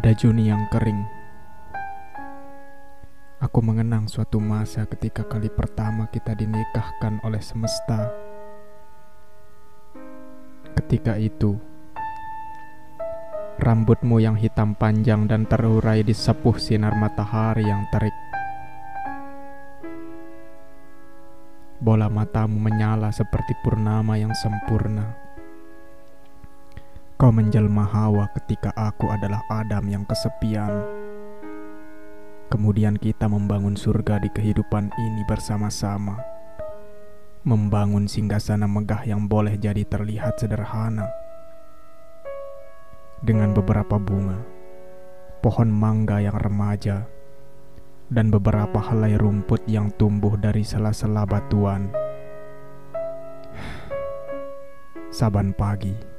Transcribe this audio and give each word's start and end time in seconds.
Pada 0.00 0.16
Juni 0.16 0.48
yang 0.48 0.64
kering, 0.72 1.04
aku 3.36 3.60
mengenang 3.60 4.08
suatu 4.08 4.40
masa 4.40 4.88
ketika 4.88 5.28
kali 5.28 5.52
pertama 5.52 6.08
kita 6.08 6.32
dinikahkan 6.32 7.20
oleh 7.20 7.36
semesta. 7.44 8.08
Ketika 10.72 11.20
itu, 11.20 11.60
rambutmu 13.60 14.24
yang 14.24 14.40
hitam 14.40 14.72
panjang 14.72 15.28
dan 15.28 15.44
terurai 15.44 16.00
disepuh 16.00 16.56
sinar 16.56 16.96
matahari 16.96 17.68
yang 17.68 17.84
terik. 17.92 18.16
Bola 21.76 22.08
matamu 22.08 22.56
menyala 22.56 23.12
seperti 23.12 23.52
purnama 23.60 24.16
yang 24.16 24.32
sempurna. 24.32 25.29
Kau 27.20 27.28
menjelma 27.28 27.84
Hawa 27.84 28.32
ketika 28.32 28.72
aku 28.72 29.12
adalah 29.12 29.44
Adam 29.52 29.84
yang 29.92 30.08
kesepian. 30.08 30.72
Kemudian 32.48 32.96
kita 32.96 33.28
membangun 33.28 33.76
surga 33.76 34.24
di 34.24 34.32
kehidupan 34.32 34.88
ini 34.88 35.20
bersama-sama. 35.28 36.16
Membangun 37.44 38.08
singgasana 38.08 38.64
megah 38.64 39.04
yang 39.04 39.28
boleh 39.28 39.60
jadi 39.60 39.84
terlihat 39.84 40.40
sederhana. 40.40 41.12
Dengan 43.20 43.52
beberapa 43.52 44.00
bunga, 44.00 44.40
pohon 45.44 45.68
mangga 45.68 46.24
yang 46.24 46.40
remaja, 46.40 47.04
dan 48.08 48.32
beberapa 48.32 48.80
helai 48.80 49.20
rumput 49.20 49.60
yang 49.68 49.92
tumbuh 50.00 50.40
dari 50.40 50.64
sela-sela 50.64 51.28
batuan. 51.28 51.92
Saban 55.12 55.52
pagi, 55.52 56.09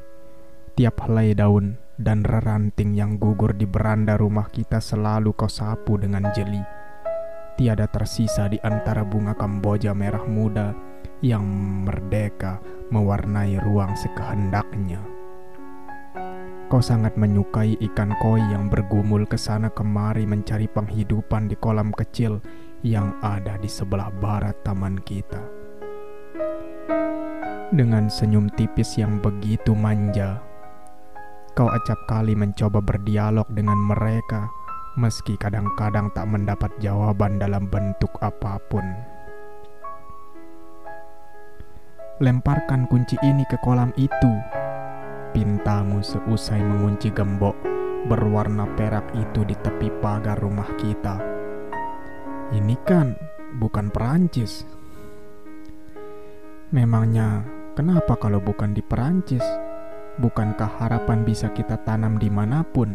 Tiap 0.82 0.98
helai 1.06 1.38
daun 1.38 1.78
dan 1.94 2.26
reranting 2.26 2.98
yang 2.98 3.22
gugur 3.22 3.54
di 3.54 3.70
beranda 3.70 4.18
rumah 4.18 4.50
kita 4.50 4.82
selalu 4.82 5.30
kau 5.38 5.46
sapu 5.46 5.94
dengan 5.94 6.34
jeli. 6.34 6.58
Tiada 7.54 7.86
tersisa 7.86 8.50
di 8.50 8.58
antara 8.66 9.06
bunga 9.06 9.38
kamboja 9.38 9.94
merah 9.94 10.26
muda 10.26 10.74
yang 11.22 11.46
merdeka 11.86 12.58
mewarnai 12.90 13.62
ruang 13.62 13.94
sekehendaknya. 13.94 14.98
Kau 16.66 16.82
sangat 16.82 17.14
menyukai 17.14 17.78
ikan 17.78 18.18
koi 18.18 18.42
yang 18.50 18.66
bergumul 18.66 19.30
ke 19.30 19.38
sana 19.38 19.70
kemari 19.70 20.26
mencari 20.26 20.66
penghidupan 20.66 21.46
di 21.46 21.62
kolam 21.62 21.94
kecil 21.94 22.42
yang 22.82 23.14
ada 23.22 23.54
di 23.62 23.70
sebelah 23.70 24.10
barat 24.18 24.58
taman 24.66 24.98
kita. 25.06 25.46
Dengan 27.70 28.10
senyum 28.10 28.50
tipis 28.58 28.98
yang 28.98 29.22
begitu 29.22 29.78
manja, 29.78 30.42
Kau 31.52 31.68
acap 31.68 32.08
kali 32.08 32.32
mencoba 32.32 32.80
berdialog 32.80 33.44
dengan 33.52 33.76
mereka, 33.76 34.48
meski 34.96 35.36
kadang-kadang 35.36 36.08
tak 36.16 36.24
mendapat 36.32 36.72
jawaban 36.80 37.44
dalam 37.44 37.68
bentuk 37.68 38.12
apa 38.24 38.56
pun. 38.72 38.88
Lemparkan 42.24 42.88
kunci 42.88 43.20
ini 43.20 43.44
ke 43.52 43.60
kolam 43.60 43.92
itu. 44.00 44.32
Pintamu 45.36 46.00
seusai 46.00 46.64
mengunci 46.64 47.12
gembok 47.12 47.56
berwarna 48.08 48.64
perak 48.80 49.12
itu 49.12 49.44
di 49.44 49.56
tepi 49.60 49.92
pagar 50.00 50.40
rumah 50.40 50.68
kita. 50.80 51.20
Ini 52.56 52.76
kan 52.88 53.16
bukan 53.60 53.92
Perancis. 53.92 54.64
Memangnya 56.72 57.44
kenapa 57.76 58.16
kalau 58.16 58.40
bukan 58.40 58.72
di 58.72 58.80
Perancis? 58.80 59.71
Bukankah 60.22 60.78
harapan 60.78 61.26
bisa 61.26 61.50
kita 61.50 61.82
tanam 61.82 62.22
di 62.22 62.30
mana 62.30 62.62
pun? 62.62 62.94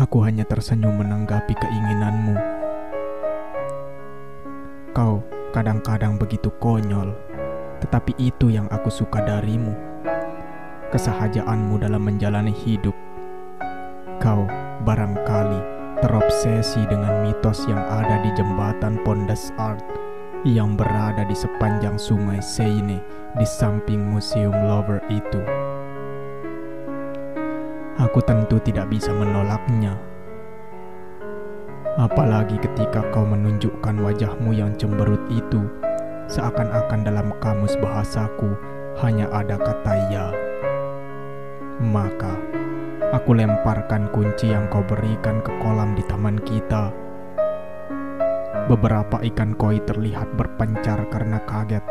Aku 0.00 0.24
hanya 0.24 0.48
tersenyum 0.48 0.96
menanggapi 0.96 1.52
keinginanmu. 1.52 2.32
Kau 4.96 5.20
kadang-kadang 5.52 6.16
begitu 6.16 6.48
konyol, 6.56 7.12
tetapi 7.84 8.16
itu 8.16 8.48
yang 8.48 8.64
aku 8.72 8.88
suka 8.88 9.20
darimu. 9.20 9.76
Kesahajaanmu 10.88 11.76
dalam 11.76 12.08
menjalani 12.08 12.56
hidup. 12.56 12.96
Kau 14.24 14.48
barangkali 14.88 15.60
terobsesi 16.00 16.80
dengan 16.88 17.28
mitos 17.28 17.68
yang 17.68 17.84
ada 17.92 18.24
di 18.24 18.32
jembatan 18.40 18.96
Pondes 19.04 19.52
Art 19.60 20.01
yang 20.42 20.74
berada 20.74 21.22
di 21.22 21.38
sepanjang 21.38 21.94
sungai 21.94 22.42
Seine 22.42 22.98
di 23.38 23.46
samping 23.46 24.02
museum 24.02 24.50
Lover 24.50 24.98
itu. 25.06 25.38
Aku 28.02 28.18
tentu 28.26 28.58
tidak 28.58 28.90
bisa 28.90 29.14
menolaknya. 29.14 29.94
Apalagi 31.94 32.58
ketika 32.58 33.06
kau 33.14 33.22
menunjukkan 33.22 34.02
wajahmu 34.02 34.50
yang 34.50 34.74
cemberut 34.74 35.22
itu, 35.30 35.62
seakan-akan 36.26 37.06
dalam 37.06 37.30
kamus 37.38 37.78
bahasaku 37.78 38.50
hanya 38.98 39.30
ada 39.30 39.54
kata 39.54 39.94
ya. 40.10 40.26
Maka, 41.78 42.34
aku 43.14 43.38
lemparkan 43.38 44.10
kunci 44.10 44.50
yang 44.50 44.66
kau 44.72 44.82
berikan 44.82 45.38
ke 45.46 45.54
kolam 45.62 45.94
di 45.94 46.02
taman 46.10 46.42
kita 46.42 46.90
Beberapa 48.70 49.18
ikan 49.26 49.58
koi 49.58 49.82
terlihat 49.82 50.38
berpencar 50.38 51.02
karena 51.10 51.42
kaget. 51.50 51.82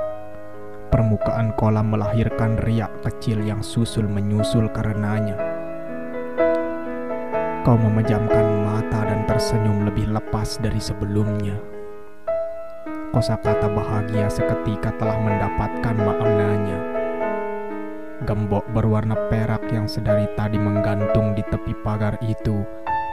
Permukaan 0.87 1.51
kolam 1.59 1.91
melahirkan 1.91 2.55
riak 2.63 2.87
kecil 3.03 3.43
yang 3.43 3.59
susul 3.59 4.07
menyusul 4.07 4.71
karenanya. 4.71 5.35
Kau 7.67 7.75
memejamkan 7.75 8.63
mata 8.63 9.03
dan 9.03 9.27
tersenyum 9.27 9.83
lebih 9.83 10.15
lepas 10.15 10.63
dari 10.63 10.79
sebelumnya. 10.79 11.59
Kosa 13.11 13.35
kata 13.35 13.67
bahagia 13.67 14.31
seketika 14.31 14.95
telah 14.95 15.19
mendapatkan 15.19 15.95
maknanya. 15.99 16.79
Gembok 18.23 18.63
berwarna 18.71 19.19
perak 19.27 19.67
yang 19.75 19.91
sedari 19.91 20.23
tadi 20.39 20.55
menggantung 20.55 21.35
di 21.35 21.43
tepi 21.51 21.75
pagar 21.83 22.15
itu, 22.23 22.63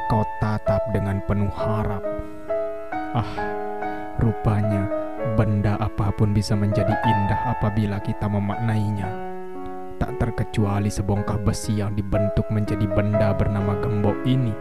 kau 0.06 0.22
tatap 0.38 0.94
dengan 0.94 1.18
penuh 1.26 1.50
harap. 1.50 2.06
Ah, 3.16 3.32
rupanya 4.20 4.84
benda 5.32 5.80
apa 5.80 6.12
pun 6.12 6.36
bisa 6.36 6.52
menjadi 6.52 6.92
indah 6.92 7.56
apabila 7.56 7.96
kita 8.04 8.28
memaknainya. 8.28 9.08
Tak 9.96 10.20
terkecuali 10.20 10.92
sebongkah 10.92 11.40
besi 11.40 11.80
yang 11.80 11.96
dibentuk 11.96 12.44
menjadi 12.52 12.84
benda 12.84 13.32
bernama 13.32 13.80
gembok 13.80 14.12
ini. 14.28 14.52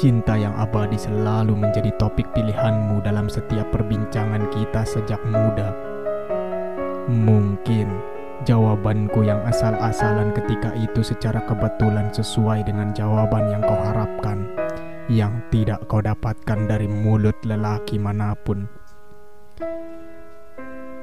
Cinta 0.00 0.40
yang 0.40 0.56
abadi 0.56 0.96
selalu 0.96 1.52
menjadi 1.52 1.92
topik 2.00 2.24
pilihanmu 2.32 3.04
dalam 3.04 3.28
setiap 3.28 3.68
perbincangan 3.68 4.48
kita 4.48 4.88
sejak 4.88 5.20
muda. 5.28 5.76
Mungkin 7.12 7.92
jawabanku 8.48 9.20
yang 9.20 9.44
asal-asalan 9.44 10.32
ketika 10.32 10.72
itu 10.80 11.04
secara 11.04 11.44
kebetulan 11.44 12.08
sesuai 12.08 12.64
dengan 12.64 12.96
jawaban 12.96 13.52
yang 13.52 13.60
kau 13.60 13.76
harapkan 13.76 14.48
yang 15.10 15.42
tidak 15.50 15.90
kau 15.90 15.98
dapatkan 15.98 16.70
dari 16.70 16.86
mulut 16.86 17.34
lelaki 17.42 17.98
mana 17.98 18.30
pun. 18.38 18.70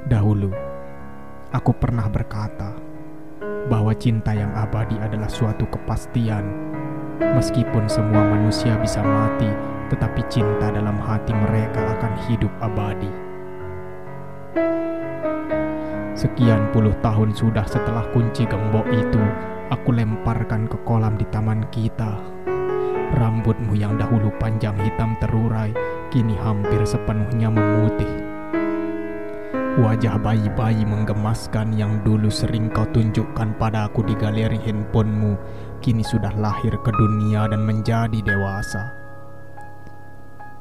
Dahulu, 0.07 0.47
aku 1.51 1.75
pernah 1.75 2.07
berkata 2.07 2.71
bahwa 3.67 3.91
cinta 3.99 4.31
yang 4.31 4.55
abadi 4.55 4.95
adalah 5.03 5.27
suatu 5.27 5.67
kepastian. 5.67 6.47
Meskipun 7.19 7.91
semua 7.91 8.23
manusia 8.23 8.79
bisa 8.79 9.03
mati, 9.03 9.51
tetapi 9.91 10.23
cinta 10.31 10.71
dalam 10.71 10.95
hati 11.03 11.35
mereka 11.35 11.99
akan 11.99 12.13
hidup 12.31 12.53
abadi. 12.63 13.11
Sekian 16.15 16.71
puluh 16.71 16.95
tahun 17.03 17.35
sudah 17.35 17.67
setelah 17.67 18.07
kunci 18.15 18.47
gembok 18.47 18.87
itu, 18.87 19.19
aku 19.67 19.91
lemparkan 19.91 20.71
ke 20.71 20.79
kolam 20.87 21.19
di 21.19 21.27
taman 21.27 21.67
kita 21.75 22.37
Rambutmu 23.15 23.71
yang 23.79 23.95
dahulu 23.95 24.27
panjang 24.35 24.75
hitam 24.83 25.15
terurai, 25.23 25.71
kini 26.11 26.35
hampir 26.35 26.83
sepenuhnya 26.83 27.47
memutih. 27.47 28.11
Wajah 29.77 30.17
bayi-bayi 30.17 30.83
menggemaskan 30.83 31.77
yang 31.77 32.01
dulu 32.01 32.33
sering 32.33 32.67
kau 32.73 32.83
tunjukkan 32.89 33.55
padaku 33.61 34.01
di 34.03 34.17
galeri 34.17 34.57
handphonemu, 34.57 35.37
kini 35.85 36.01
sudah 36.01 36.33
lahir 36.33 36.73
ke 36.81 36.91
dunia 36.97 37.45
dan 37.45 37.61
menjadi 37.61 38.19
dewasa. 38.25 38.97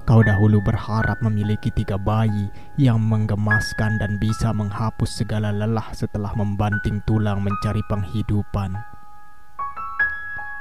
Kau 0.07 0.23
dahulu 0.23 0.63
berharap 0.63 1.19
memiliki 1.19 1.73
tiga 1.75 1.99
bayi 1.99 2.47
yang 2.79 3.03
menggemaskan 3.03 3.99
dan 3.99 4.23
bisa 4.23 4.55
menghapus 4.55 5.19
segala 5.19 5.51
lelah 5.51 5.91
setelah 5.91 6.31
membanting 6.39 7.03
tulang 7.09 7.43
mencari 7.43 7.83
penghidupan. 7.91 8.71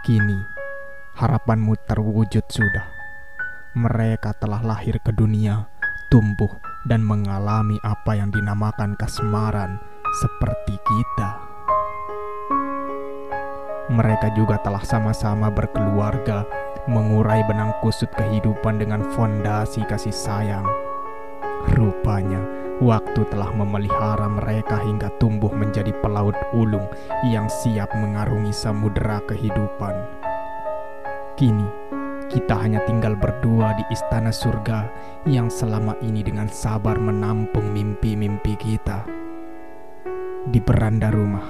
Kini, 0.02 0.55
harapanmu 1.16 1.80
terwujud 1.88 2.44
sudah. 2.52 2.92
Mereka 3.76 4.36
telah 4.36 4.60
lahir 4.60 5.00
ke 5.00 5.16
dunia, 5.16 5.68
tumbuh, 6.12 6.52
dan 6.88 7.08
mengalami 7.08 7.80
apa 7.88 8.20
yang 8.20 8.36
dinamakan 8.36 9.00
kasmaran 9.00 9.80
seperti 10.20 10.76
kita. 10.76 11.30
Mereka 13.96 14.36
juga 14.36 14.60
telah 14.60 14.84
sama-sama 14.84 15.48
berkeluarga, 15.48 16.44
mengurai 16.92 17.48
benang 17.48 17.72
kusut 17.80 18.12
kehidupan 18.20 18.82
dengan 18.82 19.08
fondasi 19.16 19.88
kasih 19.88 20.12
sayang. 20.12 20.68
Rupanya, 21.80 22.44
waktu 22.84 23.24
telah 23.32 23.56
memelihara 23.56 24.28
mereka 24.28 24.84
hingga 24.84 25.08
tumbuh 25.16 25.54
menjadi 25.54 25.96
pelaut 26.04 26.36
ulung 26.52 26.86
yang 27.24 27.48
siap 27.48 27.94
mengarungi 27.96 28.52
samudera 28.52 29.24
kehidupan. 29.30 30.25
Kini, 31.36 31.68
kita 32.32 32.56
hanya 32.64 32.80
tinggal 32.88 33.20
berdua 33.20 33.76
di 33.76 33.84
istana 33.92 34.32
surga 34.32 34.88
yang 35.28 35.52
selama 35.52 36.00
ini 36.00 36.24
dengan 36.24 36.48
sabar 36.48 36.96
menampung 36.96 37.76
mimpi-mimpi 37.76 38.56
kita. 38.56 39.04
Di 40.48 40.64
beranda 40.64 41.12
rumah, 41.12 41.44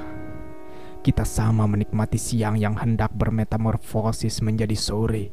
kita 1.06 1.22
sama 1.22 1.70
menikmati 1.70 2.18
siang 2.18 2.58
yang 2.58 2.74
hendak 2.82 3.14
bermetamorfosis 3.14 4.42
menjadi 4.42 4.74
sore. 4.74 5.30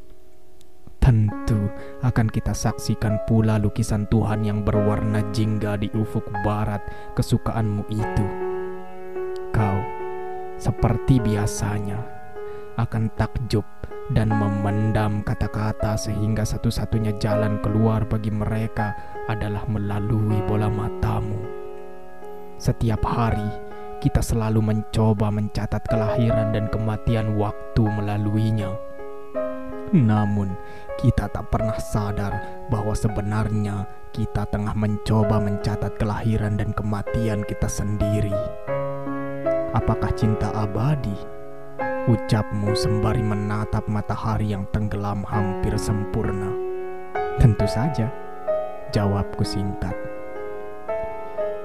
Tentu 1.01 1.73
akan 2.05 2.29
kita 2.29 2.53
saksikan 2.53 3.25
pula 3.25 3.57
lukisan 3.57 4.05
Tuhan 4.13 4.45
yang 4.45 4.69
berwarna 4.69 5.33
jingga 5.33 5.81
di 5.81 5.89
ufuk 5.97 6.29
barat 6.45 6.85
kesukaanmu 7.17 7.89
itu. 7.89 8.27
Kau, 9.49 9.81
seperti 10.61 11.25
biasanya, 11.25 12.22
akan 12.77 13.13
takjub 13.17 13.65
dan 14.13 14.29
memendam 14.29 15.25
kata-kata 15.25 15.97
sehingga 15.97 16.45
satu-satunya 16.45 17.17
jalan 17.23 17.61
keluar 17.65 18.05
bagi 18.05 18.33
mereka 18.33 18.93
adalah 19.29 19.65
melalui 19.69 20.41
bola 20.45 20.69
matamu. 20.69 21.39
Setiap 22.59 23.03
hari, 23.03 23.49
kita 24.03 24.23
selalu 24.23 24.63
mencoba 24.63 25.31
mencatat 25.31 25.83
kelahiran 25.87 26.55
dan 26.55 26.67
kematian 26.71 27.39
waktu 27.39 27.83
melaluinya. 27.83 28.71
Namun, 29.93 30.57
kita 30.97 31.29
tak 31.29 31.53
pernah 31.53 31.77
sadar 31.77 32.65
bahwa 32.73 32.97
sebenarnya 32.97 33.85
kita 34.17 34.49
tengah 34.49 34.73
mencoba 34.73 35.37
mencatat 35.37 36.01
kelahiran 36.01 36.57
dan 36.57 36.73
kematian 36.73 37.45
kita 37.45 37.69
sendiri. 37.69 38.33
Apakah 39.77 40.13
cinta 40.17 40.49
abadi? 40.53 41.42
Ucapmu 42.03 42.75
sembari 42.75 43.23
menatap 43.23 43.87
matahari 43.87 44.51
yang 44.51 44.67
tenggelam 44.75 45.23
hampir 45.23 45.79
sempurna. 45.79 46.51
Tentu 47.39 47.63
saja, 47.71 48.11
jawabku 48.91 49.47
singkat. 49.47 49.95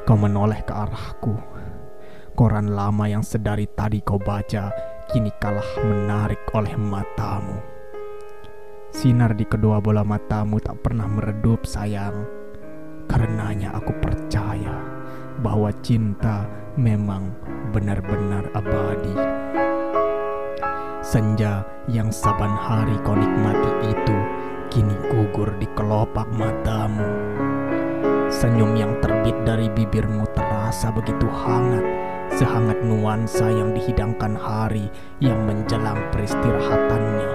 Kau 0.06 0.16
menoleh 0.16 0.62
ke 0.64 0.72
arahku 0.72 1.36
Koran 2.38 2.70
lama 2.70 3.10
yang 3.10 3.26
sedari 3.26 3.66
tadi 3.66 3.98
kau 4.06 4.22
baca 4.22 4.70
kini 5.10 5.34
kalah 5.42 5.66
menarik 5.82 6.46
oleh 6.54 6.78
matamu. 6.78 7.58
Sinar 8.94 9.34
di 9.34 9.42
kedua 9.42 9.82
bola 9.82 10.06
matamu 10.06 10.62
tak 10.62 10.86
pernah 10.86 11.10
meredup 11.10 11.66
sayang. 11.66 12.30
Karenanya 13.10 13.74
aku 13.74 13.90
percaya 13.98 14.78
bahwa 15.42 15.74
cinta 15.82 16.46
memang 16.78 17.34
benar-benar 17.74 18.54
abadi. 18.54 19.37
Senja 21.08 21.64
yang 21.88 22.12
saban 22.12 22.52
hari 22.52 23.00
kau 23.08 23.16
nikmati 23.16 23.96
itu 23.96 24.18
kini 24.68 24.92
gugur 25.08 25.56
di 25.56 25.64
kelopak 25.72 26.28
matamu. 26.36 27.08
Senyum 28.28 28.76
yang 28.76 28.92
terbit 29.00 29.40
dari 29.48 29.72
bibirmu 29.72 30.28
terasa 30.36 30.92
begitu 30.92 31.32
hangat 31.32 31.88
sehangat 32.36 32.84
nuansa 32.84 33.48
yang 33.48 33.72
dihidangkan 33.72 34.36
hari 34.36 34.92
yang 35.24 35.40
menjelang 35.48 35.96
peristirahatannya 36.12 37.32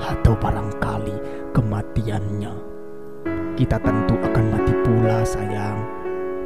atau 0.00 0.32
barangkali 0.40 1.16
kematiannya. 1.52 2.56
Kita 3.52 3.84
tentu 3.84 4.16
akan 4.16 4.44
mati 4.48 4.72
pula 4.80 5.20
sayang 5.28 5.76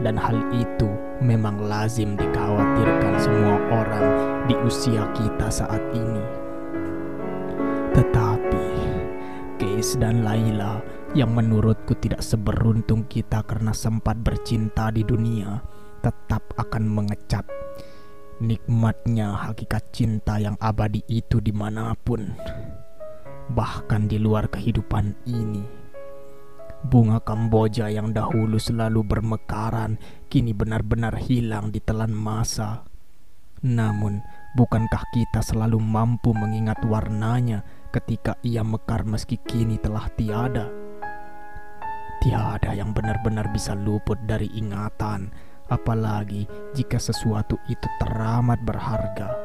dan 0.02 0.18
hal 0.18 0.42
itu 0.50 0.90
memang 1.22 1.70
lazim 1.70 2.18
dikhawatirkan 2.18 3.14
semua 3.14 3.62
orang 3.70 4.06
di 4.50 4.58
usia 4.66 5.06
kita 5.14 5.46
saat 5.54 5.86
ini. 5.94 6.47
Keis 9.78 9.94
dan 9.94 10.26
Laila 10.26 10.82
yang 11.14 11.38
menurutku 11.38 11.94
tidak 12.02 12.18
seberuntung 12.18 13.06
kita 13.06 13.46
karena 13.46 13.70
sempat 13.70 14.18
bercinta 14.18 14.90
di 14.90 15.06
dunia 15.06 15.62
tetap 16.02 16.42
akan 16.58 16.82
mengecap 16.82 17.46
nikmatnya 18.42 19.38
hakikat 19.38 19.86
cinta 19.94 20.42
yang 20.42 20.58
abadi 20.58 21.06
itu 21.06 21.38
di 21.38 21.54
mana 21.54 21.94
pun, 21.94 22.26
bahkan 23.54 24.10
di 24.10 24.18
luar 24.18 24.50
kehidupan 24.50 25.14
ini. 25.30 25.62
Bunga 26.82 27.22
Kamboja 27.22 27.86
yang 27.86 28.10
dahulu 28.10 28.58
selalu 28.58 29.06
bermekaran 29.06 29.94
kini 30.26 30.58
benar-benar 30.58 31.14
hilang 31.22 31.70
di 31.70 31.78
telan 31.78 32.10
masa. 32.10 32.82
Namun, 33.62 34.26
bukankah 34.58 35.06
kita 35.14 35.38
selalu 35.38 35.78
mampu 35.78 36.34
mengingat 36.34 36.82
warnanya 36.82 37.77
ketika 37.88 38.36
ia 38.44 38.60
mekar 38.60 39.04
meski 39.08 39.40
kini 39.48 39.80
telah 39.80 40.06
tiada? 40.14 40.68
Tiada 42.18 42.74
yang 42.74 42.90
benar-benar 42.92 43.48
bisa 43.54 43.78
luput 43.78 44.18
dari 44.26 44.50
ingatan 44.52 45.30
apalagi 45.68 46.48
jika 46.74 46.96
sesuatu 46.96 47.56
itu 47.68 47.86
teramat 48.00 48.58
berharga. 48.64 49.36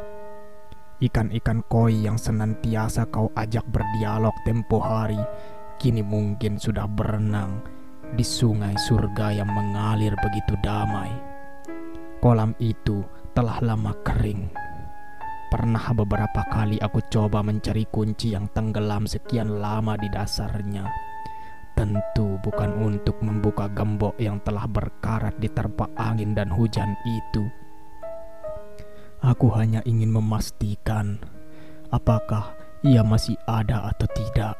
Ikan-ikan 1.03 1.67
koi 1.67 2.07
yang 2.07 2.15
senantiasa 2.15 3.11
kau 3.11 3.27
ajak 3.35 3.67
berdialog 3.67 4.31
tempo 4.47 4.79
hari, 4.79 5.19
kini 5.75 5.99
mungkin 5.99 6.55
sudah 6.55 6.87
berenang 6.87 7.59
di 8.15 8.23
sungai 8.23 8.71
surga 8.79 9.35
yang 9.35 9.51
mengalir 9.51 10.15
begitu 10.23 10.55
damai. 10.63 11.11
Kolam 12.23 12.55
itu 12.63 13.03
telah 13.35 13.59
lama 13.59 13.91
kering. 14.07 14.62
Pernah 15.53 15.93
beberapa 15.93 16.41
kali 16.49 16.81
aku 16.81 16.97
coba 17.13 17.45
mencari 17.45 17.85
kunci 17.85 18.33
yang 18.33 18.49
tenggelam 18.57 19.05
sekian 19.05 19.61
lama 19.61 19.93
di 19.93 20.09
dasarnya 20.09 21.13
Tentu 21.77 22.41
bukan 22.41 22.73
untuk 22.81 23.21
membuka 23.21 23.69
gembok 23.69 24.17
yang 24.17 24.41
telah 24.41 24.65
berkarat 24.65 25.37
di 25.37 25.45
terpa 25.53 25.85
angin 25.93 26.33
dan 26.33 26.49
hujan 26.49 26.97
itu. 27.05 27.45
Aku 29.21 29.53
hanya 29.53 29.85
ingin 29.85 30.09
memastikan 30.09 31.21
apakah 31.93 32.53
ia 32.81 33.05
masih 33.05 33.37
ada 33.45 33.93
atau 33.93 34.09
tidak. 34.09 34.57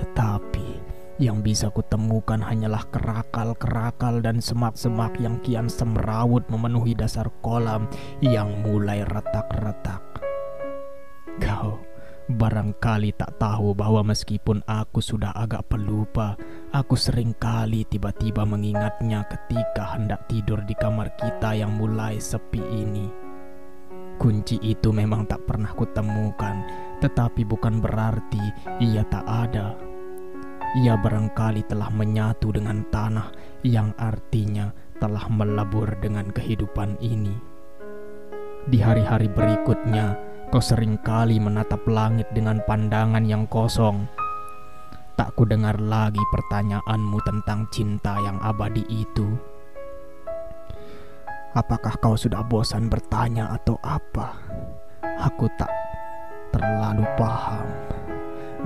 Tetapi 0.00 0.79
yang 1.20 1.44
bisa 1.44 1.68
kutemukan 1.68 2.40
hanyalah 2.40 2.82
kerakal-kerakal 2.88 4.24
dan 4.24 4.40
semak-semak 4.40 5.12
yang 5.20 5.36
kian 5.44 5.68
semrawut 5.68 6.42
memenuhi 6.48 6.96
dasar 6.96 7.28
kolam 7.44 7.84
yang 8.24 8.48
mulai 8.64 9.04
retak-retak. 9.04 10.00
Kau 11.38 11.90
Barangkali 12.30 13.10
tak 13.18 13.42
tahu 13.42 13.74
bahwa 13.74 14.06
meskipun 14.06 14.62
aku 14.62 15.02
sudah 15.02 15.34
agak 15.34 15.66
pelupa, 15.66 16.38
aku 16.70 16.94
sering 16.94 17.34
kali 17.34 17.82
tiba-tiba 17.82 18.46
mengingatnya 18.46 19.26
ketika 19.26 19.98
hendak 19.98 20.30
tidur 20.30 20.62
di 20.62 20.78
kamar 20.78 21.10
kita 21.18 21.58
yang 21.58 21.74
mulai 21.74 22.22
sepi 22.22 22.62
ini. 22.62 23.10
Kunci 24.14 24.62
itu 24.62 24.94
memang 24.94 25.26
tak 25.26 25.42
pernah 25.42 25.74
kutemukan, 25.74 26.62
tetapi 27.02 27.42
bukan 27.42 27.82
berarti 27.82 28.44
ia 28.78 29.02
tak 29.10 29.26
ada. 29.26 29.89
Ia 30.70 30.94
barangkali 30.94 31.66
telah 31.66 31.90
menyatu 31.90 32.54
dengan 32.54 32.86
tanah 32.94 33.34
yang 33.66 33.90
artinya 33.98 34.70
telah 35.02 35.26
melebur 35.26 35.98
dengan 35.98 36.30
kehidupan 36.30 36.94
ini. 37.02 37.34
Di 38.70 38.78
hari-hari 38.78 39.26
berikutnya, 39.26 40.14
Kau 40.50 40.58
sering 40.58 40.98
kali 41.06 41.38
menatap 41.38 41.86
langit 41.86 42.26
dengan 42.34 42.58
pandangan 42.66 43.22
yang 43.22 43.46
kosong. 43.46 44.10
Tak 45.14 45.38
ku 45.38 45.46
dengar 45.46 45.78
lagi 45.78 46.18
pertanyaanmu 46.34 47.22
tentang 47.22 47.70
cinta 47.70 48.18
yang 48.18 48.34
abadi 48.42 48.82
itu. 48.90 49.30
Apakah 51.54 51.94
kau 52.02 52.18
sudah 52.18 52.42
bosan 52.42 52.90
bertanya 52.90 53.54
atau 53.54 53.78
apa? 53.86 54.34
Aku 55.22 55.46
tak 55.54 55.70
terlalu 56.50 57.06
paham. 57.14 57.70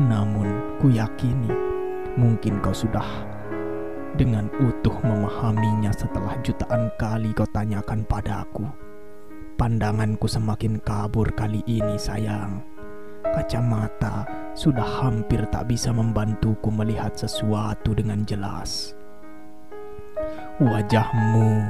Namun 0.08 0.80
ku 0.80 0.88
yakini 0.88 1.73
mungkin 2.14 2.62
kau 2.62 2.74
sudah 2.74 3.06
dengan 4.14 4.46
utuh 4.62 4.94
memahaminya 5.02 5.90
setelah 5.90 6.38
jutaan 6.46 6.90
kali 6.94 7.34
kau 7.34 7.46
tanyakan 7.50 8.06
padaku. 8.06 8.66
Pandanganku 9.54 10.26
semakin 10.26 10.82
kabur 10.82 11.30
kali 11.34 11.62
ini 11.66 11.94
sayang. 11.98 12.62
Kacamata 13.22 14.26
sudah 14.54 14.86
hampir 15.02 15.42
tak 15.50 15.66
bisa 15.66 15.90
membantuku 15.90 16.70
melihat 16.70 17.14
sesuatu 17.18 17.94
dengan 17.94 18.22
jelas. 18.22 18.94
Wajahmu 20.62 21.66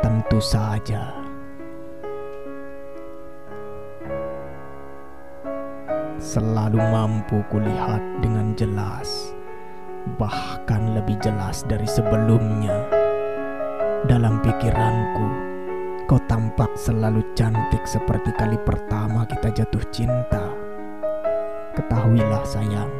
tentu 0.00 0.40
saja 0.40 1.22
selalu 6.22 6.78
mampu 6.78 7.42
kulihat 7.50 8.00
dengan 8.22 8.54
jelas, 8.54 9.34
bahkan 10.18 10.94
lebih 10.94 11.18
jelas 11.22 11.66
dari 11.66 11.86
sebelumnya. 11.86 12.74
Dalam 14.06 14.42
pikiranku, 14.42 15.26
kau 16.10 16.20
tampak 16.26 16.74
selalu 16.74 17.22
cantik 17.38 17.86
seperti 17.86 18.34
kali 18.34 18.58
pertama 18.62 19.22
kita 19.26 19.62
jatuh 19.62 19.84
cinta. 19.94 20.44
Ketahuilah 21.78 22.44
sayang, 22.44 22.90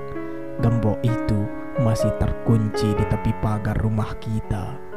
gembok 0.62 0.98
itu 1.02 1.44
masih 1.82 2.10
terkunci 2.20 2.94
di 2.94 3.04
tepi 3.08 3.32
pagar 3.42 3.76
rumah 3.80 4.14
kita 4.22 4.92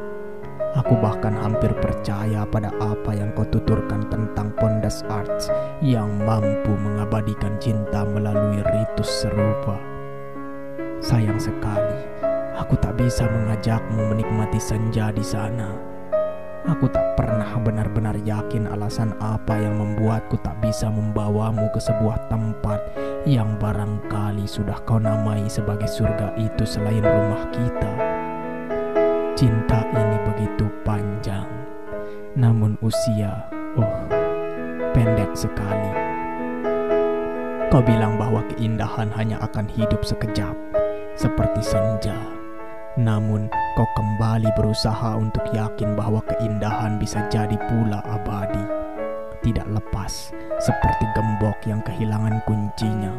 Aku 0.75 0.99
bahkan 0.99 1.31
hampir 1.39 1.71
percaya 1.79 2.43
pada 2.43 2.67
apa 2.83 3.15
yang 3.15 3.31
kau 3.31 3.47
tuturkan 3.47 4.11
tentang 4.11 4.51
Pondas 4.59 5.07
Arts 5.07 5.47
yang 5.79 6.19
mampu 6.27 6.75
mengabadikan 6.75 7.55
cinta 7.63 8.03
melalui 8.03 8.59
ritus 8.59 9.07
serupa. 9.23 9.94
Sayang 11.05 11.37
sekali, 11.37 12.01
aku 12.57 12.73
tak 12.81 12.97
bisa 12.97 13.29
mengajakmu 13.29 14.09
menikmati 14.09 14.57
senja 14.57 15.13
di 15.13 15.21
sana. 15.21 15.69
Aku 16.65 16.89
tak 16.89 17.13
pernah 17.13 17.45
benar-benar 17.61 18.17
yakin 18.25 18.65
alasan 18.65 19.13
apa 19.21 19.53
yang 19.53 19.77
membuatku 19.77 20.33
tak 20.41 20.57
bisa 20.65 20.89
membawamu 20.89 21.69
ke 21.69 21.77
sebuah 21.77 22.25
tempat 22.25 22.81
yang 23.29 23.53
barangkali 23.61 24.49
sudah 24.49 24.81
kau 24.81 24.97
namai 24.97 25.45
sebagai 25.45 25.85
surga 25.85 26.33
itu 26.41 26.65
selain 26.65 27.05
rumah 27.05 27.53
kita. 27.53 27.91
Cinta 29.37 29.85
ini 29.85 30.17
begitu 30.25 30.65
panjang, 30.81 31.45
namun 32.33 32.81
usia, 32.81 33.45
oh, 33.77 34.09
pendek 34.89 35.37
sekali. 35.37 36.01
Kau 37.69 37.85
bilang 37.85 38.17
bahwa 38.17 38.41
keindahan 38.57 39.13
hanya 39.13 39.37
akan 39.45 39.69
hidup 39.69 40.01
sekejap, 40.01 40.57
seperti 41.15 41.63
senja. 41.63 42.15
Namun, 42.95 43.51
kau 43.75 43.87
kembali 43.99 44.55
berusaha 44.55 45.19
untuk 45.19 45.43
yakin 45.51 45.99
bahwa 45.99 46.23
keindahan 46.31 46.95
bisa 46.95 47.27
jadi 47.27 47.59
pula 47.67 47.99
abadi, 48.07 48.63
tidak 49.43 49.67
lepas, 49.67 50.31
seperti 50.63 51.03
gembok 51.11 51.59
yang 51.67 51.83
kehilangan 51.83 52.39
kuncinya. 52.47 53.11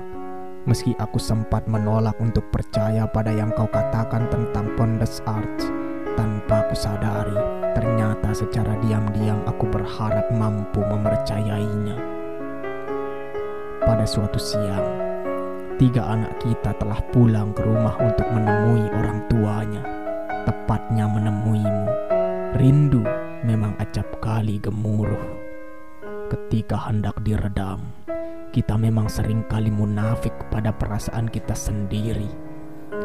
Meski 0.65 0.97
aku 0.97 1.21
sempat 1.21 1.69
menolak 1.69 2.17
untuk 2.19 2.49
percaya 2.49 3.05
pada 3.05 3.31
yang 3.31 3.53
kau 3.53 3.69
katakan 3.69 4.27
tentang 4.33 4.73
Pondes 4.81 5.21
Arts, 5.29 5.69
tanpa 6.17 6.65
aku 6.65 6.75
sadari, 6.75 7.37
ternyata 7.77 8.33
secara 8.33 8.75
diam-diam 8.81 9.45
aku 9.45 9.69
berharap 9.69 10.27
mampu 10.33 10.81
mempercayainya. 10.81 12.01
Pada 13.85 14.03
suatu 14.03 14.41
siang, 14.41 15.06
tiga 15.77 16.09
anak 16.09 16.41
kita 16.41 16.73
telah 16.81 16.97
pulang 17.13 17.53
ke 17.53 17.61
rumah 17.61 17.93
untuk 18.01 18.25
menemui 18.33 18.89
orang 18.97 19.21
tuanya, 19.29 19.85
tepatnya 20.49 21.05
menemuimu. 21.05 21.87
Rindu 22.57 23.05
memang 23.45 23.77
acap 23.77 24.09
kali 24.25 24.57
gemuruh. 24.57 25.21
Ketika 26.33 26.89
hendak 26.89 27.21
diredam, 27.21 27.93
kita 28.57 28.73
memang 28.81 29.13
sering 29.13 29.45
kali 29.53 29.69
munafik 29.69 30.33
pada 30.49 30.73
perasaan 30.73 31.29
kita 31.29 31.53
sendiri. 31.53 32.33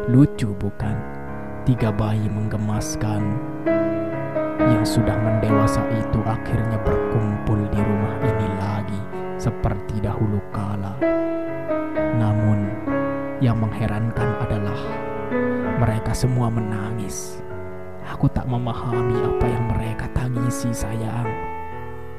Lucu 0.08 0.56
bukan? 0.56 0.96
Tiga 1.68 1.92
bayi 1.92 2.26
menggemaskan 2.32 3.22
yang 4.62 4.88
sudah 4.88 5.14
mendewasa 5.20 5.84
itu 5.92 6.24
akhirnya 6.24 6.80
berkumpul 6.88 7.60
di 7.68 7.80
rumah 7.84 8.16
ini 8.24 8.48
lagi 8.64 9.02
seperti 9.36 10.00
dahulu 10.00 10.40
kala. 10.56 10.96
Namun, 11.96 12.70
yang 13.42 13.58
mengherankan 13.58 14.38
adalah 14.38 14.78
mereka 15.82 16.14
semua 16.14 16.48
menangis. 16.54 17.42
Aku 18.06 18.30
tak 18.30 18.46
memahami 18.46 19.18
apa 19.18 19.46
yang 19.50 19.66
mereka 19.74 20.06
tangisi, 20.14 20.70
sayang. 20.70 21.26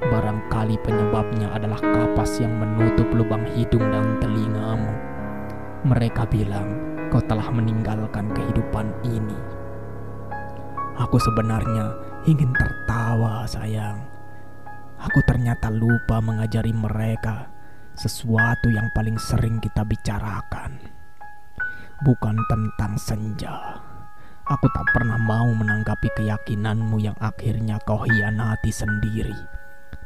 Barangkali 0.02 0.83
penyebabnya 0.83 1.55
adalah 1.55 1.79
kapas 1.79 2.43
yang 2.43 2.50
menutup 2.59 3.07
lubang 3.14 3.47
hidung 3.55 3.87
dan 3.87 4.19
telingamu. 4.19 4.91
Mereka 5.87 6.26
bilang, 6.26 6.75
kau 7.07 7.23
telah 7.23 7.47
meninggalkan 7.55 8.35
kehidupan 8.35 8.91
ini. 9.07 9.38
Aku 10.99 11.23
sebenarnya 11.23 11.95
ingin 12.26 12.50
tertawa, 12.50 13.47
sayang. 13.47 14.00
Aku 14.99 15.19
ternyata 15.26 15.71
lupa 15.71 16.19
mengajari 16.19 16.75
mereka 16.75 17.51
sesuatu 17.95 18.69
yang 18.73 18.89
paling 18.93 19.17
sering 19.17 19.61
kita 19.61 19.85
bicarakan. 19.85 20.81
Bukan 22.03 22.37
tentang 22.51 22.99
senja. 22.99 23.79
Aku 24.43 24.67
tak 24.75 24.87
pernah 24.91 25.17
mau 25.23 25.47
menanggapi 25.55 26.11
keyakinanmu 26.19 26.99
yang 26.99 27.15
akhirnya 27.23 27.79
kau 27.87 28.03
hianati 28.03 28.75
sendiri. 28.75 29.39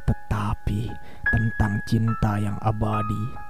Tetapi 0.05 0.93
tentang 1.33 1.81
cinta 1.89 2.37
yang 2.37 2.55
abadi 2.61 3.47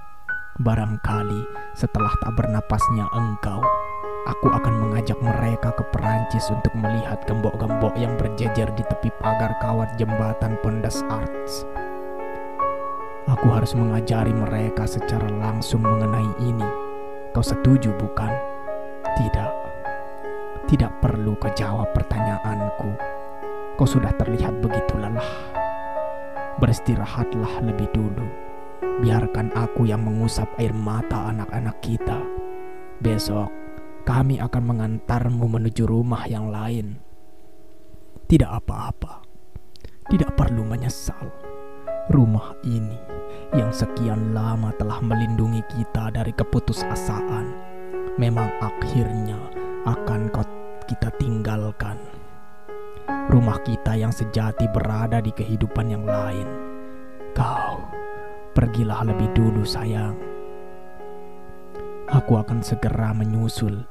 Barangkali 0.58 1.46
setelah 1.78 2.10
tak 2.18 2.34
bernapasnya 2.34 3.06
engkau, 3.14 3.62
aku 4.26 4.50
akan 4.50 4.74
mengajak 4.74 5.14
mereka 5.22 5.70
ke 5.70 5.86
Perancis 5.94 6.50
untuk 6.50 6.74
melihat 6.74 7.22
gembok-gembok 7.30 7.94
yang 7.94 8.18
berjejer 8.18 8.66
di 8.74 8.82
tepi 8.82 9.06
pagar 9.22 9.54
kawat 9.62 9.94
jembatan 10.02 10.58
Pondas 10.58 11.06
Arts. 11.06 11.62
Aku 13.28 13.46
harus 13.52 13.76
mengajari 13.76 14.32
mereka 14.32 14.88
secara 14.88 15.28
langsung 15.28 15.84
mengenai 15.84 16.32
ini. 16.40 16.68
Kau 17.36 17.44
setuju 17.44 17.92
bukan? 18.00 18.32
Tidak. 19.20 19.52
Tidak 20.64 20.92
perlu 21.04 21.36
kau 21.36 21.52
jawab 21.52 21.92
pertanyaanku. 21.92 22.90
Kau 23.76 23.84
sudah 23.84 24.16
terlihat 24.16 24.64
begitu 24.64 24.96
lelah. 24.96 25.28
Beristirahatlah 26.56 27.62
lebih 27.62 27.92
dulu 27.92 28.48
biarkan 28.98 29.54
aku 29.54 29.86
yang 29.86 30.02
mengusap 30.02 30.50
air 30.58 30.74
mata 30.74 31.30
anak-anak 31.30 31.78
kita. 31.78 32.18
Besok 32.98 33.50
kami 34.02 34.42
akan 34.42 34.62
mengantarmu 34.66 35.46
menuju 35.46 35.86
rumah 35.86 36.26
yang 36.26 36.50
lain. 36.50 36.98
Tidak 38.28 38.50
apa-apa, 38.50 39.24
tidak 40.10 40.34
perlu 40.36 40.66
menyesal. 40.66 41.47
Rumah 42.08 42.56
ini 42.64 42.96
yang 43.52 43.72
sekian 43.72 44.32
lama 44.32 44.72
telah 44.80 45.00
melindungi 45.04 45.60
kita 45.68 46.08
dari 46.12 46.32
keputusasaan, 46.32 47.46
memang 48.16 48.48
akhirnya 48.64 49.36
akan 49.84 50.32
kita 50.88 51.12
tinggalkan. 51.20 52.00
Rumah 53.28 53.60
kita 53.64 53.96
yang 53.96 54.12
sejati 54.12 54.68
berada 54.72 55.20
di 55.20 55.32
kehidupan 55.32 55.92
yang 55.92 56.04
lain. 56.08 56.48
Kau 57.36 57.98
Pergilah 58.58 59.06
lebih 59.06 59.30
dulu, 59.38 59.62
sayang. 59.62 60.18
Aku 62.10 62.42
akan 62.42 62.58
segera 62.58 63.14
menyusul. 63.14 63.86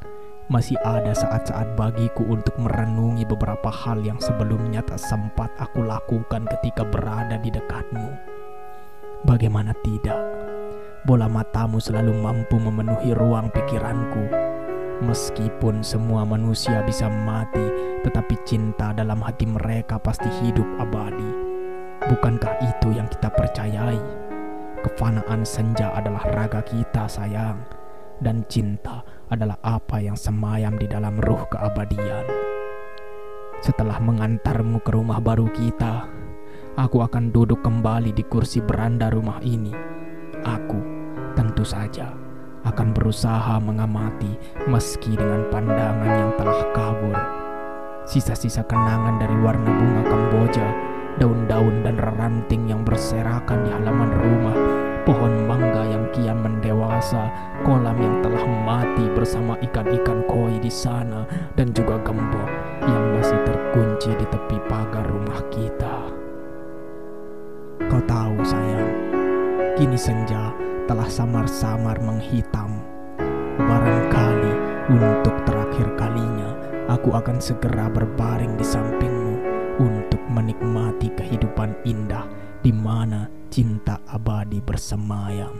Masih 0.47 0.79
ada 0.79 1.11
saat-saat 1.11 1.75
bagiku 1.75 2.23
untuk 2.23 2.55
merenungi 2.55 3.27
beberapa 3.27 3.67
hal 3.67 3.99
yang 3.99 4.15
sebelumnya 4.23 4.79
tak 4.79 4.95
sempat 4.95 5.51
aku 5.59 5.83
lakukan 5.83 6.47
ketika 6.47 6.87
berada 6.87 7.35
di 7.35 7.51
dekatmu. 7.51 8.07
Bagaimana 9.27 9.75
tidak? 9.83 10.15
Bola 11.03 11.27
matamu 11.27 11.83
selalu 11.83 12.15
mampu 12.23 12.63
memenuhi 12.63 13.11
ruang 13.11 13.51
pikiranku. 13.51 14.23
Meskipun 15.03 15.83
semua 15.83 16.23
manusia 16.23 16.79
bisa 16.87 17.11
mati, 17.11 17.67
tetapi 18.07 18.39
cinta 18.47 18.95
dalam 18.95 19.19
hati 19.19 19.43
mereka 19.51 19.99
pasti 19.99 20.31
hidup 20.47 20.67
abadi. 20.79 21.27
Bukankah 22.07 22.55
itu 22.63 22.95
yang 22.95 23.11
kita 23.11 23.27
percayai? 23.35 23.99
Kefanaan 24.79 25.43
senja 25.43 25.91
adalah 25.91 26.23
raga 26.31 26.63
kita, 26.63 27.03
sayang, 27.11 27.59
dan 28.21 28.45
cinta 28.49 29.05
adalah 29.27 29.59
apa 29.61 30.01
yang 30.01 30.15
semayam 30.15 30.77
di 30.79 30.87
dalam 30.89 31.17
ruh 31.19 31.45
keabadian. 31.51 32.25
Setelah 33.61 33.97
mengantarmu 33.97 34.81
ke 34.85 34.93
rumah 34.93 35.17
baru 35.17 35.49
kita, 35.49 36.05
aku 36.77 37.01
akan 37.01 37.33
duduk 37.33 37.65
kembali 37.65 38.13
di 38.13 38.23
kursi 38.25 38.61
beranda 38.61 39.09
rumah 39.09 39.41
ini. 39.41 39.73
Aku 40.45 40.79
tentu 41.33 41.65
saja 41.65 42.13
akan 42.65 42.93
berusaha 42.93 43.57
mengamati 43.63 44.37
meski 44.69 45.17
dengan 45.17 45.49
pandangan 45.49 46.13
yang 46.13 46.31
telah 46.37 46.61
kabur. 46.75 47.17
Sisa-sisa 48.07 48.63
kenangan 48.63 49.19
dari 49.19 49.35
warna 49.43 49.67
bunga 49.67 50.03
Kamboja 50.07 50.67
daun-daun 51.17 51.81
dan 51.81 51.97
ranting 51.97 52.69
yang 52.69 52.85
berserakan 52.85 53.65
di 53.65 53.69
halaman 53.73 54.11
rumah, 54.21 54.57
pohon 55.07 55.47
mangga 55.47 55.87
yang 55.87 56.03
kian 56.11 56.35
mendewasa, 56.43 57.31
kolam 57.63 57.95
yang 57.95 58.19
telah 58.19 58.43
mati 58.67 59.07
bersama 59.15 59.55
ikan-ikan 59.63 60.19
koi 60.27 60.59
di 60.59 60.67
sana, 60.67 61.23
dan 61.55 61.71
juga 61.71 61.95
gembok 62.03 62.51
yang 62.83 63.15
masih 63.15 63.39
terkunci 63.47 64.11
di 64.19 64.25
tepi 64.27 64.59
pagar 64.67 65.07
rumah 65.07 65.39
kita. 65.47 66.11
Kau 67.87 68.03
tahu 68.03 68.35
sayang, 68.43 68.91
kini 69.79 69.95
senja 69.95 70.51
telah 70.91 71.07
samar-samar 71.07 71.95
menghitam. 72.03 72.83
Barangkali 73.55 74.53
untuk 74.91 75.39
terakhir 75.47 75.87
kalinya 75.95 76.51
aku 76.91 77.15
akan 77.15 77.39
segera 77.39 77.87
berbaring 77.87 78.59
di 78.59 78.65
sampingmu 78.67 79.35
untuk 79.79 80.19
menikmati 80.27 81.07
kehidupan 81.15 81.79
indah 81.87 82.27
di 82.59 82.75
mana 82.75 83.36
cinta 83.47 83.99
abadi 84.07 84.61
bersemayam. 84.61 85.55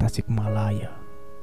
Tasikmalaya, 0.00 0.90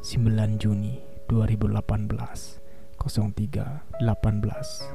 9 0.02 0.58
Juni 0.58 1.02
2018, 1.30 2.60
0318. 2.98 4.90